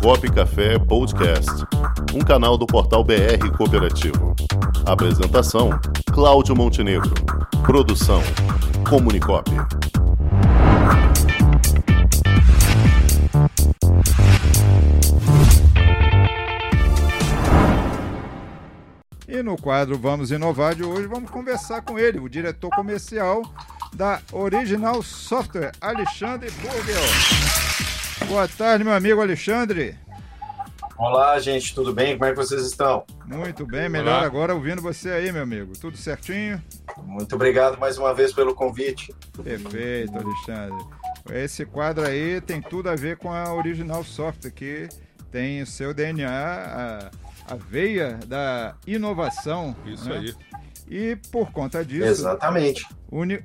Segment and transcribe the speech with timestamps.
[0.00, 1.50] Comunicop Café Podcast,
[2.14, 4.34] um canal do portal BR Cooperativo.
[4.86, 5.78] Apresentação:
[6.10, 7.12] Cláudio Montenegro.
[7.66, 8.22] Produção:
[8.88, 9.50] Comunicop.
[19.28, 23.42] E no quadro Vamos Inovar de hoje, vamos conversar com ele, o diretor comercial
[23.92, 27.69] da Original Software, Alexandre Burgel.
[28.30, 29.96] Boa tarde, meu amigo Alexandre.
[30.96, 32.16] Olá, gente, tudo bem?
[32.16, 33.04] Como é que vocês estão?
[33.26, 34.24] Muito bem, melhor Olá.
[34.24, 35.72] agora ouvindo você aí, meu amigo.
[35.76, 36.62] Tudo certinho?
[37.02, 39.12] Muito obrigado mais uma vez pelo convite.
[39.42, 40.86] Perfeito, Alexandre.
[41.32, 44.88] Esse quadro aí tem tudo a ver com a Original Software, que
[45.32, 47.10] tem o seu DNA, a,
[47.50, 49.76] a veia da inovação.
[49.84, 50.18] Isso né?
[50.18, 50.34] aí.
[50.90, 52.04] E por conta disso.
[52.04, 52.84] Exatamente.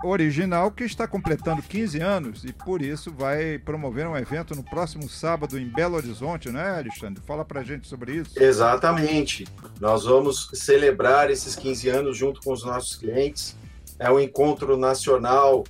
[0.04, 5.08] Original que está completando 15 anos e por isso vai promover um evento no próximo
[5.08, 7.22] sábado em Belo Horizonte, né, Alexandre?
[7.26, 8.42] Fala pra gente sobre isso.
[8.42, 9.46] Exatamente.
[9.80, 13.56] Nós vamos celebrar esses 15 anos junto com os nossos clientes.
[14.00, 15.64] É um encontro nacional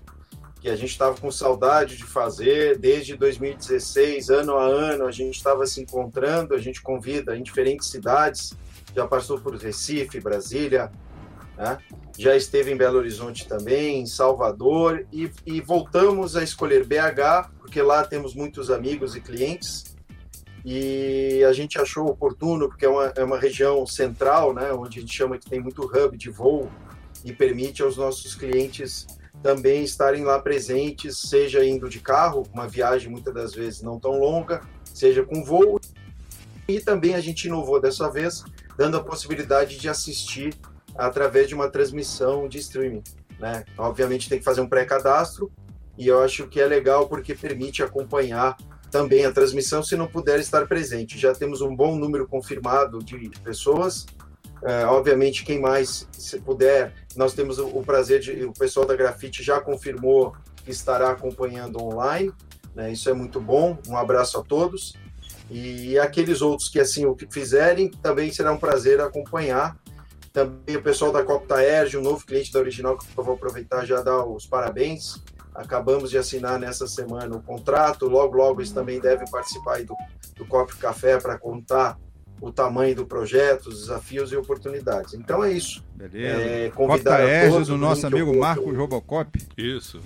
[0.65, 5.35] que a gente estava com saudade de fazer desde 2016, ano a ano, a gente
[5.35, 8.51] estava se encontrando, a gente convida em diferentes cidades,
[8.95, 10.91] já passou por Recife, Brasília,
[11.55, 11.77] né?
[12.17, 17.79] já esteve em Belo Horizonte também, em Salvador, e, e, voltamos a escolher BH, porque
[17.79, 19.95] lá temos muitos amigos e clientes,
[20.65, 25.01] e a gente achou oportuno, porque é uma, é uma região central, né, onde a
[25.01, 26.71] gente chama que tem muito hub de voo,
[27.23, 29.05] e permite aos nossos clientes
[29.45, 34.17] também estarem lá presentes, seja indo de carro, uma viagem muitas das vezes não tão
[34.17, 34.59] longa,
[34.91, 35.79] seja com voo,
[36.67, 38.43] e também a gente inovou dessa vez,
[38.75, 40.55] dando a possibilidade de assistir
[40.97, 43.03] através de uma transmissão de streaming.
[43.39, 43.63] Né?
[43.77, 45.51] Obviamente tem que fazer um pré-cadastro
[45.95, 48.57] e eu acho que é legal porque permite acompanhar
[48.89, 51.19] também a transmissão se não puder estar presente.
[51.19, 54.07] Já temos um bom número confirmado de pessoas.
[54.65, 59.43] É, obviamente, quem mais se puder, nós temos o, prazer de o pessoal da Grafite
[59.43, 62.33] já confirmou que estará acompanhando online.
[62.73, 62.91] Né?
[62.91, 63.77] Isso é muito bom.
[63.87, 64.93] Um abraço a todos.
[65.49, 69.77] E aqueles outros que assim o que fizerem, também será um prazer acompanhar
[70.35, 73.85] também o pessoal da Copta Erge, um novo cliente da Original, que eu vou aproveitar
[73.85, 75.23] já dar os parabéns.
[75.53, 79.95] Acabamos de assinar nessa semana o contrato, logo, logo eles também devem participar do,
[80.35, 81.97] do Cop Café para contar
[82.41, 85.13] o tamanho do projeto, os desafios e oportunidades.
[85.13, 85.83] Então é isso.
[85.95, 86.41] Beleza.
[86.41, 89.39] É, convidar a todos, do nosso amigo Marcos Robocop.
[89.57, 89.99] Isso.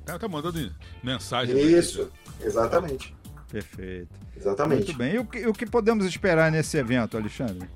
[0.00, 1.56] O cara tá mandando mensagem.
[1.58, 3.14] Isso, exatamente.
[3.50, 4.08] Perfeito.
[4.36, 4.86] Exatamente.
[4.86, 5.14] Muito bem.
[5.14, 7.68] E o que, o que podemos esperar nesse evento, Alexandre?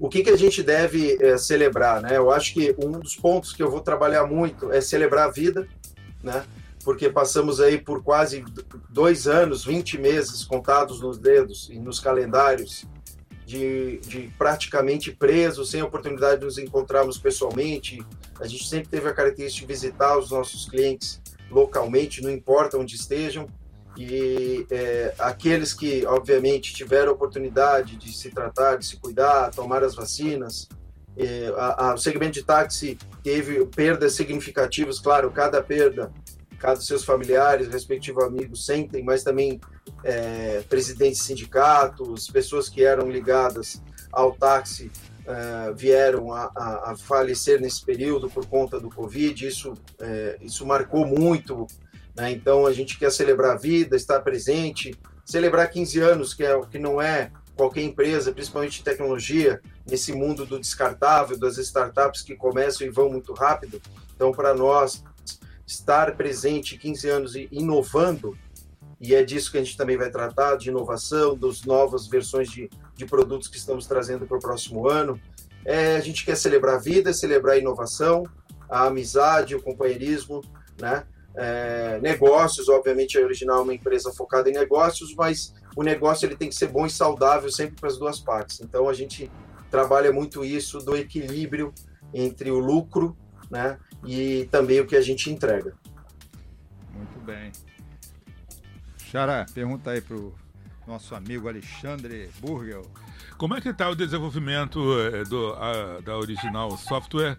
[0.00, 2.16] o que, que a gente deve é, celebrar, né?
[2.16, 5.68] Eu acho que um dos pontos que eu vou trabalhar muito é celebrar a vida,
[6.24, 6.42] né?
[6.84, 8.44] Porque passamos aí por quase
[8.88, 12.86] dois anos, 20 meses contados nos dedos e nos calendários,
[13.44, 17.98] de, de praticamente presos, sem oportunidade de nos encontrarmos pessoalmente.
[18.40, 21.20] A gente sempre teve a característica de visitar os nossos clientes
[21.50, 23.48] localmente, não importa onde estejam,
[23.96, 29.96] e é, aqueles que, obviamente, tiveram oportunidade de se tratar, de se cuidar, tomar as
[29.96, 30.68] vacinas,
[31.16, 36.12] é, a, a, o segmento de táxi teve perdas significativas, claro, cada perda,
[36.60, 39.60] cada seus familiares, respectivos amigos sentem, mas também
[40.04, 43.82] é, presidentes de sindicatos, pessoas que eram ligadas
[44.12, 44.90] ao táxi
[45.26, 50.64] é, vieram a, a, a, falecer nesse período por conta do Covid, isso, é, isso
[50.66, 51.66] marcou muito
[52.20, 52.30] né?
[52.30, 54.94] Então a gente quer celebrar a vida, estar presente,
[55.24, 60.58] celebrar 15 anos, que, é, que não é qualquer empresa, principalmente tecnologia, nesse mundo do
[60.58, 63.80] descartável, das startups que começam e vão muito rápido.
[64.14, 65.02] Então, para nós,
[65.70, 68.36] estar presente 15 anos e inovando,
[69.00, 72.68] e é disso que a gente também vai tratar, de inovação, das novas versões de,
[72.94, 75.18] de produtos que estamos trazendo para o próximo ano.
[75.64, 78.24] É, a gente quer celebrar a vida, celebrar a inovação,
[78.68, 80.42] a amizade, o companheirismo,
[80.78, 81.04] né?
[81.34, 86.36] é, negócios, obviamente a Original é uma empresa focada em negócios, mas o negócio ele
[86.36, 88.60] tem que ser bom e saudável sempre para as duas partes.
[88.60, 89.30] Então a gente
[89.70, 91.72] trabalha muito isso do equilíbrio
[92.12, 93.16] entre o lucro
[93.50, 95.74] né, e também o que a gente entrega.
[96.92, 97.52] Muito bem.
[98.98, 100.34] Xará, pergunta aí para o
[100.86, 102.82] nosso amigo Alexandre Burgel.
[103.36, 107.38] Como é que está o desenvolvimento eh, do, a, da Original Software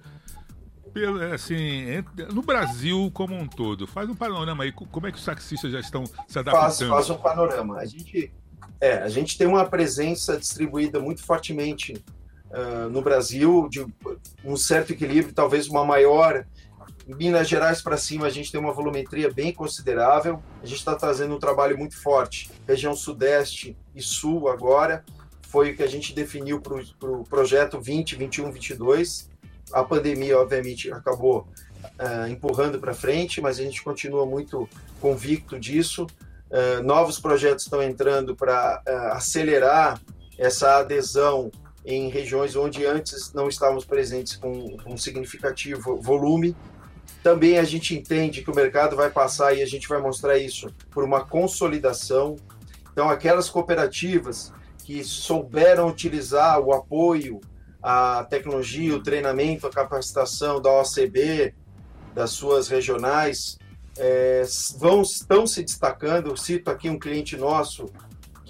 [0.93, 2.03] pelo, assim,
[2.33, 5.79] no Brasil como um todo, faz um panorama aí, como é que os taxistas já
[5.79, 6.89] estão se adaptando?
[6.89, 7.77] Faz, faz um panorama.
[7.77, 8.31] A gente,
[8.79, 12.03] é, a gente tem uma presença distribuída muito fortemente
[12.51, 13.85] uh, no Brasil, de
[14.43, 16.45] um certo equilíbrio, talvez uma maior
[17.07, 20.41] Minas Gerais para cima, a gente tem uma volumetria bem considerável.
[20.61, 22.49] A gente está trazendo um trabalho muito forte.
[22.67, 25.03] Região Sudeste e Sul agora.
[25.47, 29.29] Foi o que a gente definiu para o pro projeto 20, 21, 22.
[29.73, 31.47] A pandemia, obviamente, acabou
[31.83, 34.69] uh, empurrando para frente, mas a gente continua muito
[34.99, 36.07] convicto disso.
[36.49, 39.99] Uh, novos projetos estão entrando para uh, acelerar
[40.37, 41.51] essa adesão
[41.85, 46.55] em regiões onde antes não estávamos presentes com um significativo volume.
[47.23, 50.73] Também a gente entende que o mercado vai passar e a gente vai mostrar isso
[50.89, 52.35] por uma consolidação.
[52.91, 57.39] Então, aquelas cooperativas que souberam utilizar o apoio,
[57.81, 61.53] a tecnologia, o treinamento, a capacitação da OCB,
[62.13, 63.57] das suas regionais,
[63.97, 64.43] é,
[64.77, 66.29] vão, estão se destacando.
[66.29, 67.85] Eu cito aqui um cliente nosso,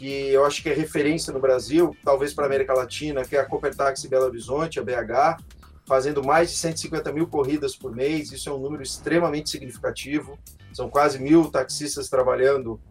[0.02, 3.40] que eu acho que é referência no Brasil, talvez para a América Latina, que é
[3.40, 5.44] a Copertaxi Belo Horizonte, a BH,
[5.86, 8.32] fazendo mais de 150 mil corridas por mês.
[8.32, 10.40] Isso é um número extremamente significativo.
[10.74, 12.82] São quase mil taxistas trabalhando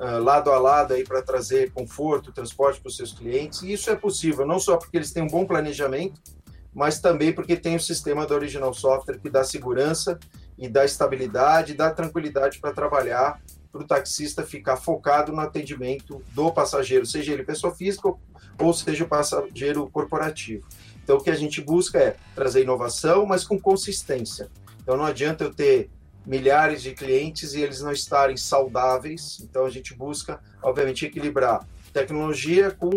[0.00, 3.60] uh, lado a lado aí para trazer conforto, transporte para os seus clientes.
[3.60, 6.18] E isso é possível não só porque eles têm um bom planejamento,
[6.72, 10.18] mas também porque tem o sistema da Original Software que dá segurança
[10.56, 13.38] e dá estabilidade, dá tranquilidade para trabalhar
[13.74, 18.14] para o taxista ficar focado no atendimento do passageiro, seja ele pessoa física
[18.56, 20.64] ou seja o passageiro corporativo.
[21.02, 24.48] Então, o que a gente busca é trazer inovação, mas com consistência.
[24.80, 25.90] Então, não adianta eu ter
[26.24, 29.40] milhares de clientes e eles não estarem saudáveis.
[29.42, 32.90] Então, a gente busca, obviamente, equilibrar tecnologia com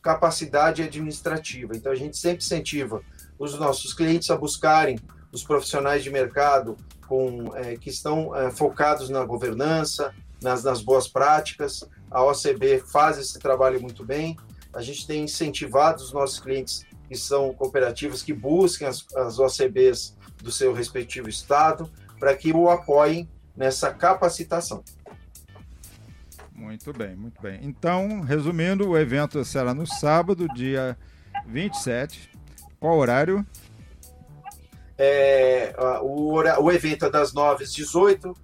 [0.00, 1.76] capacidade administrativa.
[1.76, 3.02] Então, a gente sempre incentiva
[3.38, 4.98] os nossos clientes a buscarem
[5.30, 11.08] os profissionais de mercado com, é, que estão é, focados na governança, nas, nas boas
[11.08, 11.88] práticas.
[12.10, 14.36] A OCB faz esse trabalho muito bem.
[14.72, 20.16] A gente tem incentivado os nossos clientes que são cooperativas que busquem as, as OCBs
[20.42, 24.82] do seu respectivo estado para que o apoiem nessa capacitação.
[26.52, 27.60] Muito bem, muito bem.
[27.62, 30.96] Então, resumindo, o evento será no sábado, dia
[31.46, 32.30] 27.
[32.78, 33.44] Qual horário?
[34.96, 38.36] É, o, o evento é das 9 às 18, uh,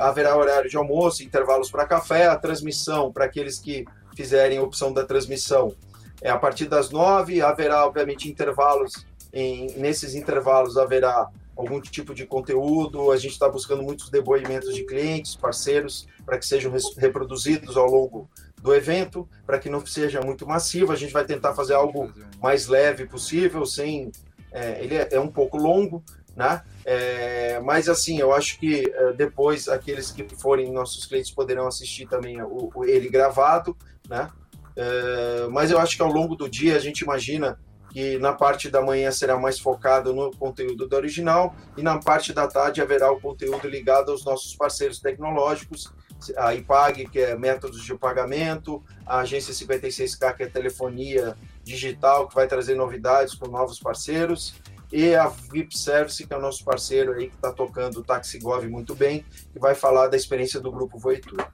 [0.00, 3.84] haverá horário de almoço, intervalos para café, a transmissão para aqueles que
[4.14, 5.74] fizerem a opção da transmissão
[6.22, 12.26] é a partir das 9, haverá obviamente intervalos, em, nesses intervalos haverá algum tipo de
[12.26, 17.86] conteúdo, a gente está buscando muitos depoimentos de clientes, parceiros, para que sejam reproduzidos ao
[17.86, 18.28] longo
[18.60, 22.66] do evento, para que não seja muito massivo, a gente vai tentar fazer algo mais
[22.66, 24.10] leve possível, sem
[24.52, 26.02] é, ele é, é, um pouco longo,
[26.34, 26.62] né?
[26.84, 32.06] É, mas assim, eu acho que é, depois aqueles que forem nossos clientes poderão assistir
[32.06, 33.76] também o, o ele gravado,
[34.08, 34.28] né?
[34.76, 37.58] É, mas eu acho que ao longo do dia a gente imagina
[37.90, 42.30] que na parte da manhã será mais focado no conteúdo do original e na parte
[42.34, 45.90] da tarde haverá o conteúdo ligado aos nossos parceiros tecnológicos,
[46.36, 51.34] a IPAG, que é métodos de pagamento, a Agência 56K, que é telefonia
[51.66, 54.54] digital, que vai trazer novidades com novos parceiros,
[54.92, 58.68] e a VIP Service, que é o nosso parceiro aí que está tocando o TaxiGov
[58.68, 61.44] muito bem, que vai falar da experiência do Grupo Voitur.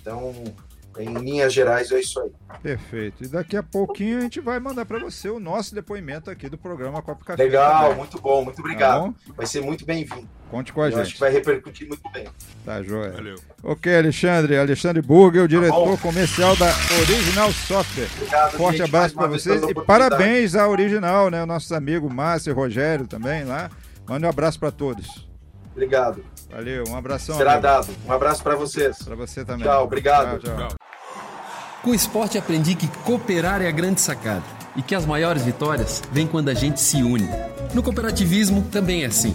[0.00, 0.32] Então,
[0.98, 2.30] em linhas gerais, é isso aí.
[2.62, 3.24] Perfeito.
[3.24, 6.56] E daqui a pouquinho a gente vai mandar para você o nosso depoimento aqui do
[6.56, 7.42] programa Copo Café.
[7.42, 7.98] Legal, também.
[7.98, 9.12] muito bom, muito obrigado.
[9.12, 10.28] Tá vai ser muito bem-vindo.
[10.50, 11.00] Conte com a Eu gente.
[11.02, 12.26] Acho que vai repercutir muito bem.
[12.64, 13.12] Tá, joia.
[13.12, 13.36] Valeu.
[13.62, 14.58] Ok, Alexandre.
[14.58, 16.66] Alexandre Burger, o diretor tá comercial da
[17.00, 18.08] Original Software.
[18.16, 21.44] Obrigado, Forte gente, abraço para vocês e parabéns à Original, né?
[21.44, 23.70] Nossos amigos Márcio e Rogério também lá.
[24.08, 25.28] Mande um abraço para todos.
[25.72, 26.24] Obrigado.
[26.50, 27.36] Valeu, um abração.
[27.36, 27.66] Será amigo.
[27.66, 27.88] dado.
[28.06, 29.02] Um abraço para vocês.
[29.02, 29.66] Para você também.
[29.66, 30.40] Tchau, obrigado.
[30.40, 30.56] tchau.
[30.56, 30.68] tchau.
[31.82, 34.42] Com o esporte aprendi que cooperar é a grande sacada
[34.74, 37.28] e que as maiores vitórias vêm quando a gente se une.
[37.74, 39.34] No cooperativismo também é assim.